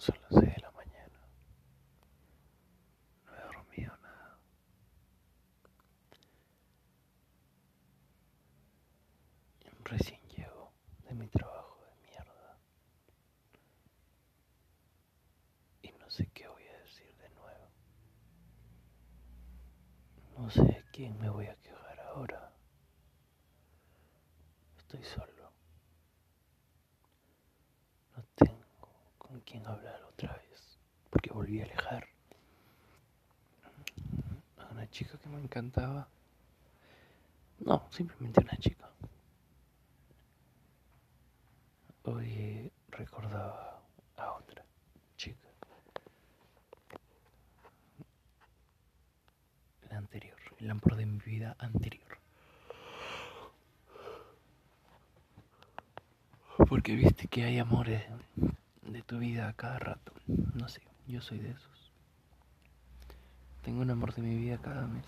Son 0.00 0.16
las 0.22 0.40
6 0.40 0.54
de 0.54 0.62
la 0.62 0.70
mañana. 0.70 1.20
No 3.26 3.34
he 3.36 3.42
dormido 3.42 3.94
nada. 3.98 4.38
Recién 9.84 10.20
llego 10.28 10.72
de 11.06 11.14
mi 11.14 11.28
trabajo 11.28 11.84
de 11.84 12.08
mierda. 12.08 12.58
Y 15.82 15.90
no 15.92 16.08
sé 16.08 16.30
qué 16.32 16.48
voy 16.48 16.62
a 16.66 16.78
decir 16.78 17.14
de 17.18 17.28
nuevo. 17.30 17.70
No 20.38 20.48
sé 20.50 20.62
a 20.62 20.90
quién 20.92 21.18
me 21.18 21.28
voy 21.28 21.46
a 21.46 21.56
quejar 21.56 22.00
ahora. 22.00 22.52
Estoy 24.78 25.04
solo. 25.04 25.52
No 28.16 28.24
tengo 28.34 28.70
con 29.18 29.39
quién 29.50 29.66
hablar 29.66 30.00
otra 30.04 30.32
vez. 30.34 30.78
Porque 31.10 31.32
volví 31.32 31.60
a 31.60 31.64
alejar 31.64 32.06
a 34.58 34.70
una 34.70 34.88
chica 34.90 35.18
que 35.18 35.28
me 35.28 35.40
encantaba. 35.40 36.08
No, 37.58 37.88
simplemente 37.90 38.40
una 38.40 38.56
chica. 38.58 38.88
Hoy 42.04 42.70
recordaba 42.90 43.82
a 44.16 44.32
otra 44.32 44.64
chica. 45.16 45.48
La 49.90 49.98
anterior, 49.98 50.38
el 50.58 50.70
amor 50.70 50.94
de 50.94 51.06
mi 51.06 51.18
vida 51.18 51.56
anterior. 51.58 52.18
Porque 56.68 56.94
viste 56.94 57.26
que 57.26 57.44
hay 57.44 57.58
amores 57.58 58.04
de 58.92 59.02
tu 59.02 59.18
vida 59.18 59.48
a 59.48 59.52
cada 59.52 59.78
rato. 59.78 60.12
No 60.26 60.68
sé, 60.68 60.82
yo 61.06 61.20
soy 61.20 61.38
de 61.38 61.50
esos. 61.50 61.92
Tengo 63.62 63.82
un 63.82 63.90
amor 63.90 64.14
de 64.14 64.22
mi 64.22 64.36
vida 64.36 64.58
cada 64.58 64.86
mes. 64.86 65.04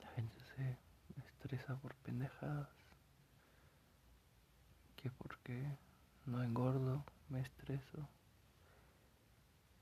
La 0.00 0.08
gente 0.16 0.40
se 0.56 0.78
estresa 1.28 1.76
por 1.76 1.94
pendejadas. 1.96 2.68
Que 4.96 5.10
porque 5.10 5.64
no 6.24 6.42
engordo 6.42 7.04
me 7.28 7.40
estreso. 7.40 8.08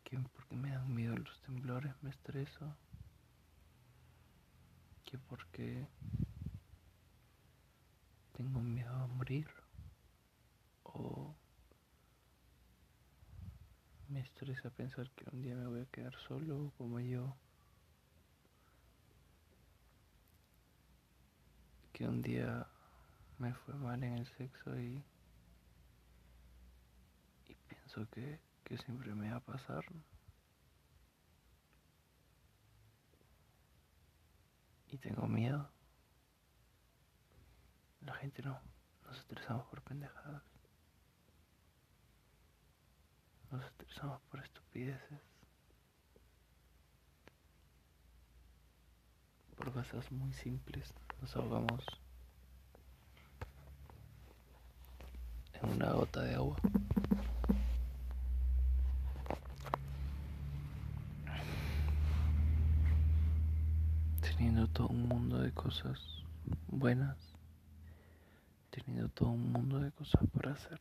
Que 0.03 0.19
porque 0.19 0.57
me 0.57 0.71
dan 0.71 0.95
miedo 0.95 1.17
los 1.17 1.41
temblores 1.43 1.95
me 2.03 2.11
estreso. 2.11 2.77
Que 5.07 5.17
porque 5.17 5.87
tengo 8.37 8.61
miedo 8.61 8.93
a 8.93 9.07
morir. 9.07 9.49
O 10.83 11.35
me 14.09 14.21
estresa 14.21 14.71
pensar 14.71 15.11
que 15.13 15.25
un 15.33 15.43
día 15.43 15.55
me 15.55 15.67
voy 15.67 15.81
a 15.81 15.87
quedar 15.87 16.15
solo 16.29 16.73
como 16.77 17.01
yo. 17.01 17.35
Que 21.93 22.07
un 22.07 22.23
día 22.23 22.67
me 23.39 23.55
fue 23.55 23.75
mal 23.75 24.03
en 24.03 24.19
el 24.19 24.27
sexo 24.27 24.79
y, 24.79 25.03
y 27.47 27.55
pienso 27.69 28.09
que, 28.11 28.41
que 28.65 28.77
siempre 28.79 29.15
me 29.15 29.31
va 29.31 29.37
a 29.37 29.41
pasar. 29.41 29.85
Y 34.89 34.99
tengo 34.99 35.27
miedo. 35.27 35.74
La 38.05 38.15
gente 38.15 38.43
no, 38.43 38.61
nos 39.07 39.19
estresamos 39.19 39.67
por 39.67 39.83
pendejadas. 39.83 40.43
Nos 43.51 43.65
estresamos 43.65 44.21
por 44.31 44.41
estupideces. 44.41 45.21
Por 49.57 49.73
cosas 49.73 50.11
muy 50.13 50.33
simples 50.35 50.93
nos 51.21 51.35
ahogamos 51.37 51.85
en 55.55 55.71
una 55.71 55.93
gota 55.93 56.23
de 56.23 56.35
agua. 56.35 56.57
Teniendo 64.21 64.69
todo 64.69 64.89
un 64.89 65.09
mundo 65.09 65.39
de 65.39 65.53
cosas 65.53 65.99
buenas, 66.67 67.34
teniendo 68.75 69.09
todo 69.09 69.31
un 69.31 69.53
mundo 69.53 69.79
de 69.79 69.93
cosas 69.93 70.23
por 70.33 70.49
hacer. 70.49 70.81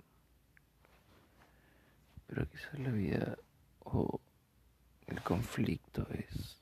Pero 2.27 2.49
quizás 2.49 2.79
la 2.79 2.89
vida 2.89 3.37
o 3.83 4.19
el 5.05 5.21
conflicto 5.21 6.07
es 6.09 6.59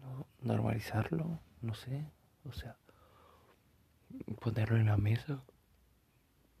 no, 0.00 0.26
normalizarlo, 0.42 1.38
no 1.62 1.74
sé, 1.74 2.04
o 2.44 2.52
sea, 2.52 2.76
ponerlo 4.40 4.76
en 4.76 4.86
la 4.86 4.98
mesa 4.98 5.42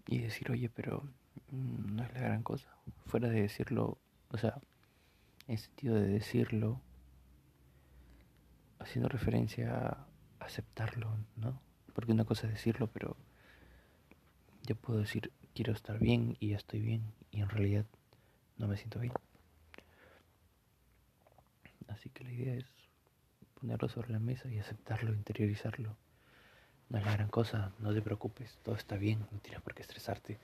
y 0.06 0.20
decir, 0.20 0.50
oye, 0.50 0.70
pero 0.70 1.02
mm, 1.50 1.96
no 1.96 2.04
es 2.04 2.14
la 2.14 2.20
gran 2.20 2.42
cosa. 2.42 2.70
Fuera 3.06 3.28
de 3.28 3.42
decirlo, 3.42 3.98
o 4.30 4.38
sea, 4.38 4.58
en 5.46 5.58
sentido 5.58 5.96
de 5.96 6.06
decirlo, 6.06 6.80
haciendo 8.78 9.08
referencia 9.08 9.76
a 9.76 10.06
aceptarlo, 10.40 11.10
¿no? 11.36 11.60
Porque 11.94 12.12
una 12.12 12.24
cosa 12.24 12.46
es 12.46 12.54
decirlo, 12.54 12.88
pero 12.88 13.16
yo 14.66 14.74
puedo 14.76 14.98
decir, 14.98 15.30
quiero 15.54 15.72
estar 15.72 15.98
bien 15.98 16.36
y 16.40 16.50
ya 16.50 16.56
estoy 16.56 16.80
bien, 16.80 17.02
y 17.30 17.40
en 17.40 17.48
realidad 17.48 17.86
no 18.58 18.66
me 18.66 18.76
siento 18.76 18.98
bien. 18.98 19.12
Así 21.88 22.10
que 22.10 22.24
la 22.24 22.32
idea 22.32 22.54
es 22.54 22.66
ponerlo 23.60 23.88
sobre 23.88 24.10
la 24.10 24.18
mesa 24.18 24.48
y 24.48 24.58
aceptarlo, 24.58 25.14
interiorizarlo. 25.14 25.96
No 26.88 26.98
es 26.98 27.04
la 27.04 27.12
gran 27.12 27.28
cosa, 27.28 27.72
no 27.78 27.94
te 27.94 28.02
preocupes, 28.02 28.58
todo 28.62 28.74
está 28.74 28.96
bien, 28.96 29.20
no 29.30 29.38
tienes 29.38 29.62
por 29.62 29.74
qué 29.74 29.82
estresarte. 29.82 30.38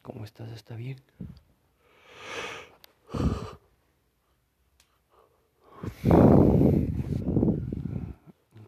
Como 0.00 0.24
estás 0.24 0.50
está 0.52 0.76
bien. 0.76 0.98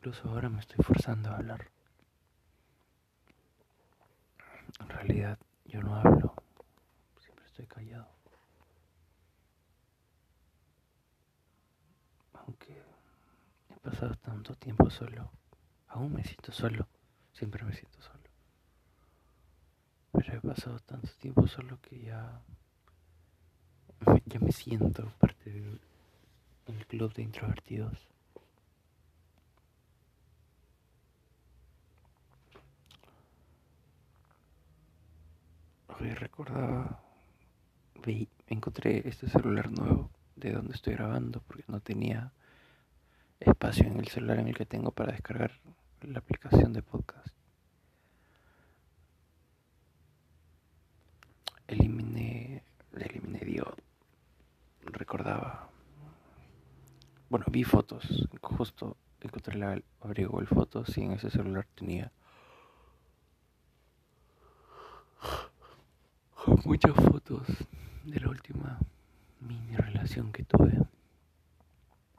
Incluso 0.04 0.28
ahora 0.28 0.50
me 0.50 0.60
estoy 0.60 0.84
forzando 0.84 1.30
a 1.30 1.36
hablar. 1.36 1.70
En 4.78 4.88
realidad 4.90 5.38
yo 5.64 5.80
no 5.80 5.94
hablo, 5.96 6.34
siempre 7.18 7.46
estoy 7.46 7.66
callado. 7.66 8.06
Aunque 12.34 12.82
he 13.70 13.76
pasado 13.80 14.14
tanto 14.16 14.54
tiempo 14.56 14.90
solo, 14.90 15.30
aún 15.88 16.12
me 16.12 16.22
siento 16.22 16.52
solo, 16.52 16.86
siempre 17.32 17.64
me 17.64 17.72
siento 17.72 18.02
solo. 18.02 18.24
Pero 20.12 20.34
he 20.34 20.40
pasado 20.42 20.80
tanto 20.80 21.08
tiempo 21.14 21.46
solo 21.46 21.80
que 21.80 22.02
ya, 22.02 22.42
ya 24.26 24.38
me 24.38 24.52
siento 24.52 25.10
parte 25.18 25.50
del 26.66 26.86
club 26.88 27.14
de 27.14 27.22
introvertidos. 27.22 28.13
Recordaba, 36.00 37.00
vi, 38.04 38.28
encontré 38.46 39.08
este 39.08 39.28
celular 39.28 39.70
nuevo 39.70 40.10
de 40.36 40.52
donde 40.52 40.74
estoy 40.74 40.94
grabando 40.94 41.40
porque 41.40 41.64
no 41.68 41.80
tenía 41.80 42.32
espacio 43.40 43.86
en 43.86 43.98
el 43.98 44.08
celular 44.08 44.38
en 44.38 44.48
el 44.48 44.56
que 44.56 44.66
tengo 44.66 44.90
para 44.90 45.12
descargar 45.12 45.52
la 46.02 46.18
aplicación 46.18 46.72
de 46.72 46.82
podcast. 46.82 47.34
Eliminé, 51.66 52.62
eliminé, 52.92 53.38
digo, 53.40 53.72
recordaba, 54.82 55.70
bueno, 57.30 57.46
vi 57.50 57.64
fotos, 57.64 58.28
justo 58.42 58.96
encontré 59.20 59.56
la 59.56 59.80
abrigo 60.00 60.40
el 60.40 60.46
fotos 60.46 60.96
y 60.98 61.02
en 61.02 61.12
ese 61.12 61.30
celular 61.30 61.66
tenía 61.74 62.12
muchas 66.46 66.94
fotos 66.94 67.46
de 68.04 68.20
la 68.20 68.28
última 68.28 68.78
mini 69.40 69.76
relación 69.76 70.32
que 70.32 70.44
tuve 70.44 70.72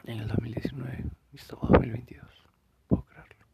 en 0.04 0.20
el 0.20 0.28
2019 0.28 1.06
y 1.34 1.36
estamos 1.36 1.70
2022. 1.70 2.26
Puedo 2.88 3.04
creerlo. 3.06 3.46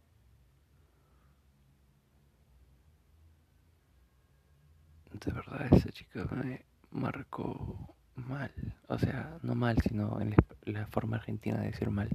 De 5.13 5.31
verdad, 5.31 5.73
esa 5.73 5.91
chica 5.91 6.25
me 6.31 6.65
marcó 6.91 7.95
mal. 8.15 8.51
O 8.87 8.97
sea, 8.97 9.37
no 9.41 9.55
mal, 9.55 9.77
sino 9.81 10.19
en 10.21 10.35
la 10.65 10.87
forma 10.87 11.17
argentina 11.17 11.59
de 11.59 11.67
decir 11.67 11.89
mal. 11.89 12.09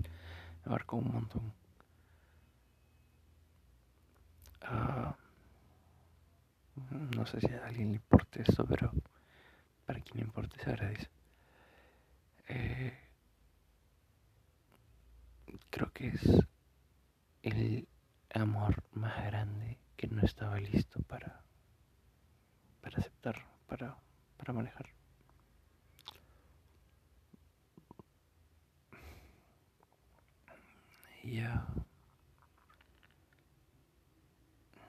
Me 0.64 0.72
marcó 0.72 0.96
un 0.96 1.12
montón. 1.12 1.52
Ah, 4.62 5.16
no 7.16 7.26
sé 7.26 7.40
si 7.40 7.52
a 7.52 7.66
alguien 7.66 7.88
le 7.88 7.94
importa 7.96 8.40
eso, 8.42 8.66
pero 8.66 8.92
para 9.86 10.00
quien 10.00 10.18
le 10.18 10.22
importe 10.24 10.58
se 10.62 10.70
agradece. 10.70 11.08
Eh, 12.48 12.98
creo 15.70 15.92
que 15.92 16.08
es 16.08 16.22
el 17.42 17.88
amor 18.34 18.82
más 18.92 19.24
grande 19.26 19.78
que 19.96 20.06
no 20.08 20.22
estaba 20.22 20.58
listo 20.60 21.00
para, 21.02 21.42
para 22.82 22.98
aceptar, 22.98 23.36
para, 23.66 23.96
para 24.36 24.52
manejar. 24.52 24.86
Y 31.22 31.36
ya, 31.40 31.66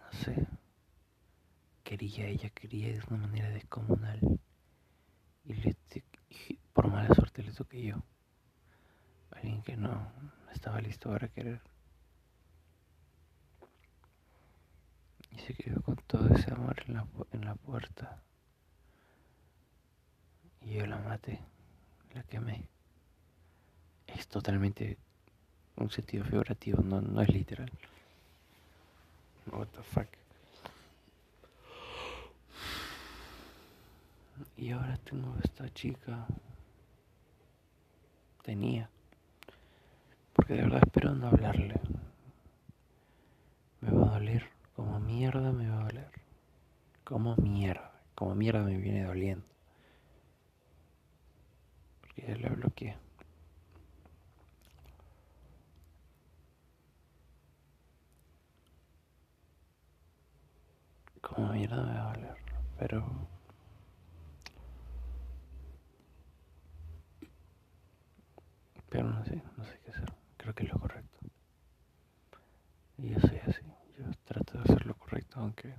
no 0.03 0.11
sé, 0.11 0.47
quería, 1.87 2.27
ella 2.27 2.49
quería 2.49 2.89
de 2.89 3.01
una 3.09 3.27
manera 3.27 3.49
descomunal. 3.49 4.19
Y, 5.45 5.53
le, 5.53 5.77
por 6.73 6.89
mala 6.89 7.13
suerte 7.15 7.41
le 7.43 7.53
toqué 7.53 7.81
yo. 7.81 8.03
Alguien 9.31 9.61
que 9.61 9.77
no 9.77 10.11
estaba 10.53 10.81
listo 10.81 11.09
para 11.09 11.29
querer. 11.29 11.61
Y 15.31 15.39
se 15.39 15.53
quedó 15.53 15.81
con 15.81 15.95
todo 16.07 16.27
ese 16.35 16.51
amor 16.51 16.75
en 16.87 16.95
la, 16.95 17.07
en 17.31 17.45
la 17.45 17.55
puerta. 17.55 18.21
Y 20.61 20.73
yo 20.73 20.85
la 20.87 20.97
maté, 20.97 21.39
la 22.13 22.23
quemé. 22.23 22.67
Es 24.07 24.27
totalmente 24.27 24.97
un 25.77 25.89
sentido 25.89 26.25
figurativo, 26.25 26.81
no, 26.83 26.99
no 26.99 27.21
es 27.21 27.29
literal. 27.29 27.71
What 29.51 29.67
the 29.67 29.83
fuck. 29.83 30.26
Y 34.55 34.71
ahora 34.71 34.97
tengo 34.97 35.35
esta 35.43 35.69
chica. 35.73 36.25
Tenía. 38.43 38.89
Porque 40.33 40.53
de 40.53 40.61
verdad 40.63 40.81
espero 40.85 41.13
no 41.13 41.27
hablarle. 41.27 41.79
Me 43.81 43.91
va 43.91 44.07
a 44.07 44.19
doler. 44.19 44.49
Como 44.75 44.99
mierda 44.99 45.51
me 45.51 45.69
va 45.69 45.81
a 45.81 45.83
doler. 45.85 46.11
Como 47.03 47.35
mierda. 47.37 47.91
Como 48.15 48.35
mierda 48.35 48.63
me 48.63 48.77
viene 48.77 49.03
doliendo. 49.03 49.45
Porque 52.01 52.21
ya 52.27 52.37
la 52.37 52.49
bloqueé. 52.49 52.97
Como 61.21 61.53
mierda 61.53 61.83
me 61.83 61.93
va 61.93 62.11
a 62.11 62.13
doler. 62.13 62.37
Pero 68.89 69.09
no 69.11 69.23
sé, 69.25 69.43
no 69.57 69.63
sé 69.65 69.79
qué 69.83 69.91
hacer. 69.91 70.13
Creo 70.37 70.53
que 70.55 70.63
es 70.63 70.69
lo 70.71 70.79
correcto. 70.79 71.17
Y 72.97 73.09
yo 73.09 73.19
soy 73.19 73.37
así. 73.45 73.61
Yo 73.99 74.05
trato 74.25 74.53
de 74.53 74.63
hacer 74.63 74.85
lo 74.85 74.95
correcto 74.95 75.39
aunque, 75.39 75.73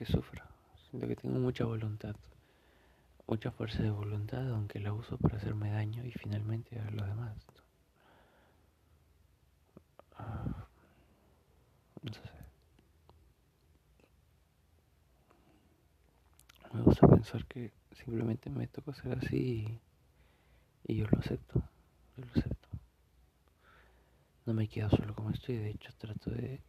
aunque 0.00 0.12
sufra. 0.12 0.46
Siento 0.88 1.06
que 1.06 1.16
tengo 1.16 1.38
mucha 1.38 1.64
voluntad. 1.64 2.16
Mucha 3.26 3.50
fuerza 3.50 3.82
de 3.82 3.90
voluntad, 3.90 4.48
aunque 4.50 4.80
la 4.80 4.92
uso 4.92 5.18
para 5.18 5.36
hacerme 5.36 5.70
daño 5.70 6.04
y 6.04 6.10
finalmente 6.12 6.78
a 6.80 6.90
los 6.90 7.06
demás. 7.06 7.36
Ah, 10.16 10.66
no 12.02 12.12
sé. 12.12 12.20
Me 16.72 16.82
gusta 16.82 17.06
pensar 17.06 17.44
que 17.46 17.72
simplemente 17.92 18.48
me 18.48 18.66
toca 18.68 18.94
ser 18.94 19.18
así 19.18 19.36
y 19.36 19.80
y 20.86 20.96
yo 20.96 21.06
lo 21.08 21.18
acepto, 21.18 21.62
yo 22.16 22.24
lo 22.24 22.30
acepto. 22.40 22.68
No 24.46 24.54
me 24.54 24.66
quedo 24.66 24.88
solo 24.90 25.14
como 25.14 25.30
estoy, 25.30 25.56
de 25.56 25.70
hecho 25.70 25.92
trato 25.98 26.30
de, 26.30 26.60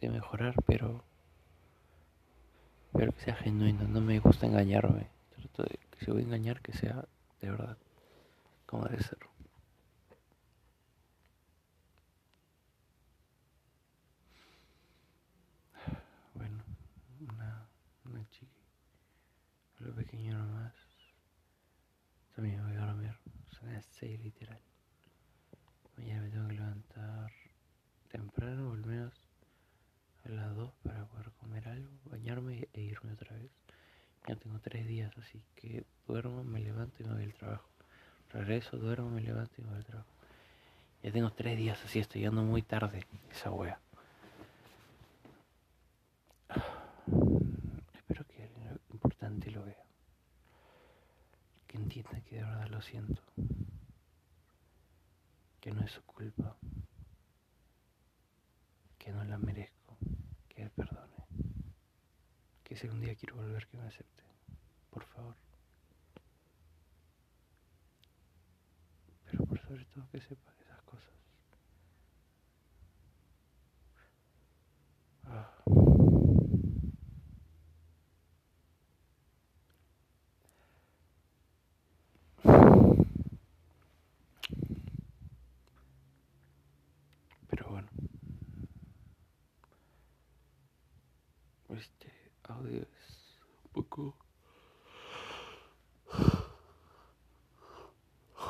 de 0.00 0.10
mejorar, 0.10 0.54
pero, 0.66 1.04
pero 2.94 3.12
que 3.12 3.20
sea 3.20 3.34
genuino, 3.34 3.86
no 3.88 4.00
me 4.00 4.18
gusta 4.20 4.46
engañarme. 4.46 5.08
Trato 5.36 5.64
de 5.64 5.78
que 5.90 6.04
si 6.04 6.10
voy 6.10 6.22
a 6.22 6.24
engañar, 6.24 6.60
que 6.62 6.72
sea 6.72 7.04
de 7.40 7.50
verdad, 7.50 7.76
como 8.66 8.84
debe 8.84 9.02
ser. 9.02 9.18
Bueno, 16.34 16.64
una, 17.20 17.68
una 18.04 18.30
chiqui, 18.30 18.62
lo 19.80 19.94
pequeño 19.94 20.38
nomás. 20.38 20.74
También 22.34 22.64
voy 22.66 22.76
a 22.76 22.86
dormir 22.86 23.14
las 23.62 23.86
6 23.98 24.20
literal. 24.20 24.60
Mañana 25.96 26.22
me 26.22 26.30
tengo 26.30 26.48
que 26.48 26.54
levantar 26.54 27.32
temprano, 28.08 28.72
al 28.72 28.84
menos 28.84 29.23
a 30.24 30.28
las 30.28 30.54
2 30.56 30.72
para 30.82 31.04
poder 31.06 31.30
comer 31.32 31.68
algo, 31.68 31.90
bañarme 32.04 32.68
e 32.72 32.80
irme 32.80 33.12
otra 33.12 33.36
vez. 33.36 33.50
Ya 34.26 34.36
tengo 34.36 34.58
3 34.58 34.86
días, 34.86 35.12
así 35.18 35.44
que 35.54 35.84
duermo, 36.06 36.44
me 36.44 36.60
levanto 36.60 37.02
y 37.02 37.06
me 37.06 37.14
voy 37.14 37.24
al 37.24 37.34
trabajo. 37.34 37.68
Regreso, 38.30 38.76
duermo, 38.78 39.10
me 39.10 39.20
levanto 39.20 39.54
y 39.58 39.62
me 39.62 39.68
voy 39.68 39.78
al 39.78 39.84
trabajo. 39.84 40.08
Ya 41.02 41.12
tengo 41.12 41.30
3 41.30 41.58
días 41.58 41.84
así, 41.84 41.98
estoy 41.98 42.22
llegando 42.22 42.42
muy 42.42 42.62
tarde 42.62 43.06
esa 43.30 43.50
wea. 43.50 43.78
Espero 47.94 48.24
que 48.26 48.48
lo 48.64 48.94
importante 48.94 49.50
lo 49.50 49.64
vea. 49.64 49.84
Que 51.66 51.76
entienda 51.76 52.20
que 52.22 52.36
de 52.36 52.44
verdad 52.44 52.68
lo 52.68 52.80
siento 52.80 53.22
que 55.64 55.72
no 55.72 55.80
es 55.80 55.92
su 55.92 56.02
culpa, 56.02 56.58
que 58.98 59.10
no 59.12 59.24
la 59.24 59.38
merezco, 59.38 59.73
que 60.54 60.62
él 60.62 60.70
perdone, 60.70 61.16
que 62.62 62.76
si 62.76 62.86
un 62.86 63.00
día 63.00 63.14
quiero 63.16 63.36
volver 63.36 63.66
que 63.66 63.76
me 63.76 63.86
acepte, 63.86 64.22
por 64.90 65.04
favor. 65.04 65.34
Pero 69.24 69.44
por 69.44 69.60
sobre 69.60 69.84
todo 69.86 70.08
que 70.10 70.20
sepa 70.20 70.52
esas 70.60 70.82
cosas. 70.82 71.12
Ah. 75.24 75.50
Este 91.84 92.10
audio 92.44 92.80
es 92.82 93.38
un 93.64 93.70
poco 93.72 94.16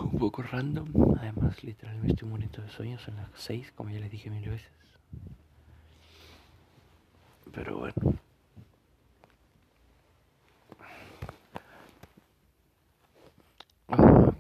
un 0.00 0.19
poco 0.19 0.43
random. 0.43 0.88
Además 1.19 1.62
literalmente 1.64 2.12
estoy 2.12 2.29
muriendo 2.29 2.62
de 2.62 2.69
sueños 2.71 3.03
son 3.03 3.17
las 3.17 3.29
6 3.35 3.73
como 3.73 3.91
ya 3.91 3.99
les 4.00 4.11
dije 4.11 4.31
mil 4.31 4.49
veces. 4.49 4.71
Pero 7.53 7.79
bueno 7.79 7.95
ah. 13.88 14.33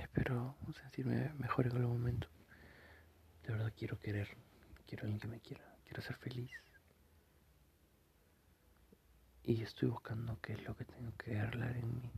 espero 0.00 0.54
sentirme 0.74 1.32
mejor 1.38 1.66
en 1.66 1.76
algún 1.76 1.98
momento 1.98 2.28
de 3.48 3.54
verdad 3.54 3.72
querer, 3.98 4.28
quiero 4.86 5.04
alguien 5.04 5.20
que 5.20 5.28
me 5.28 5.40
quiera, 5.40 5.76
quiero 5.84 6.02
ser 6.02 6.16
feliz. 6.16 6.50
Y 9.42 9.62
estoy 9.62 9.88
buscando 9.88 10.38
qué 10.42 10.52
es 10.52 10.64
lo 10.64 10.76
que 10.76 10.84
tengo 10.84 11.12
que 11.16 11.38
arreglar 11.38 11.76
en 11.76 12.00
mí. 12.00 12.12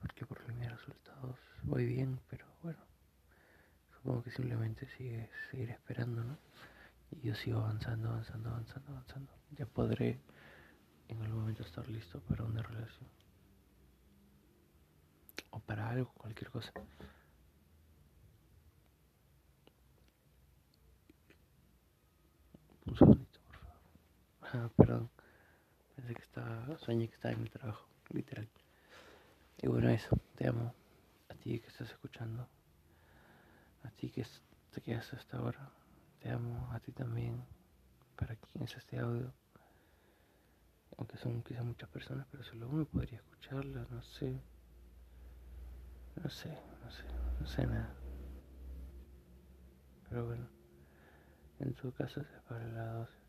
Porque 0.00 0.26
por 0.26 0.46
mis 0.54 0.70
resultados 0.70 1.38
voy 1.62 1.86
bien, 1.86 2.20
pero 2.28 2.46
bueno, 2.62 2.80
supongo 3.94 4.22
que 4.22 4.30
simplemente 4.30 4.86
sigue 4.96 5.30
seguir 5.50 5.70
esperando, 5.70 6.24
¿no? 6.24 6.38
Y 7.10 7.20
yo 7.20 7.34
sigo 7.34 7.60
avanzando, 7.60 8.10
avanzando, 8.10 8.50
avanzando, 8.50 8.92
avanzando. 8.92 9.32
Ya 9.52 9.66
podré 9.66 10.20
en 11.08 11.22
algún 11.22 11.40
momento 11.40 11.62
estar 11.62 11.88
listo 11.88 12.20
para 12.20 12.44
una 12.44 12.62
relación. 12.62 13.08
O 15.50 15.60
para 15.60 15.88
algo, 15.88 16.12
cualquier 16.14 16.50
cosa. 16.50 16.72
Un 23.00 23.06
por 23.08 23.08
favor. 23.08 23.26
Ah, 24.42 24.70
perdón. 24.76 25.10
Pensé 25.96 26.14
que 26.14 26.22
estaba, 26.22 26.78
soñé 26.78 27.08
que 27.08 27.14
estaba 27.14 27.34
en 27.34 27.42
mi 27.42 27.48
trabajo, 27.48 27.88
literal. 28.10 28.48
Y 29.62 29.66
bueno, 29.66 29.88
eso. 29.90 30.16
Te 30.36 30.46
amo. 30.46 30.72
A 31.28 31.34
ti. 31.34 31.58
que 31.58 31.66
estás 31.66 31.90
escuchando, 31.90 32.48
a 33.82 33.90
ti 33.90 34.10
que 34.10 34.24
te 34.70 34.80
quedas 34.80 35.12
hasta 35.12 35.38
ahora, 35.38 35.70
te 36.20 36.30
amo, 36.30 36.68
a 36.72 36.80
ti 36.80 36.92
también, 36.92 37.44
para 38.16 38.36
quien 38.36 38.64
es 38.64 38.76
este 38.76 38.98
audio. 38.98 39.32
Aunque 40.96 41.16
son 41.16 41.42
quizás 41.42 41.64
muchas 41.64 41.88
personas, 41.88 42.26
pero 42.30 42.44
solo 42.44 42.68
uno 42.68 42.84
podría 42.84 43.18
escucharla, 43.18 43.86
no 43.90 44.02
sé. 44.02 44.40
No 46.22 46.30
sé, 46.30 46.56
no 46.84 46.90
sé, 46.90 47.04
no 47.40 47.46
sé 47.46 47.66
nada. 47.66 47.92
Pero 50.08 50.26
bueno, 50.26 50.48
en 51.64 51.74
tu 51.74 51.92
caso 51.92 52.20
se 52.22 52.40
para 52.48 52.66
la 52.68 52.92
12. 52.92 53.23